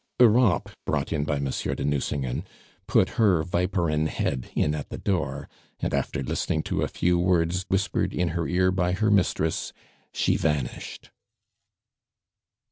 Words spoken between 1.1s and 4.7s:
in by Monsieur de Nucingen, put her viperine head